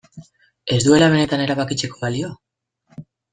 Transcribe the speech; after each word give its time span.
Ez 0.77 0.79
duela 0.85 1.09
benetan 1.15 1.43
erabakitzeko 1.43 2.01
balio? 2.07 2.33